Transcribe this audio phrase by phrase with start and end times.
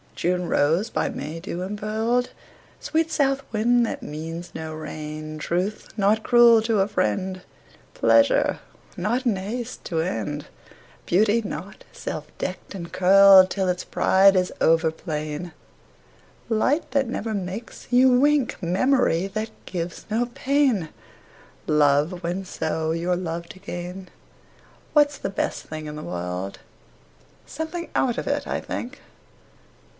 [0.15, 2.29] June rose, by May dew impearled;
[2.79, 7.41] Sweet south wind, that means no rain; Truth, not cruel to a friend;
[7.95, 8.59] Pleasure,
[8.95, 10.45] not in haste to end;
[11.07, 15.53] Beauty, not self decked and curled Till its pride is over plain;
[16.49, 20.89] Light, that never makes you wink; Memory, that gives no pain;
[21.65, 24.09] Love, when, so, you're loved again.
[24.93, 26.59] What's the best thing in the world?
[27.47, 28.99] Something out of it, I think.